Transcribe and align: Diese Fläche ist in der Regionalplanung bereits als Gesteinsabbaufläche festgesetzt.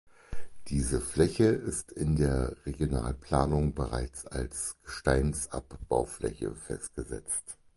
Diese 0.69 0.99
Fläche 0.99 1.43
ist 1.45 1.91
in 1.91 2.15
der 2.15 2.55
Regionalplanung 2.65 3.75
bereits 3.75 4.25
als 4.25 4.75
Gesteinsabbaufläche 4.83 6.55
festgesetzt. 6.55 7.59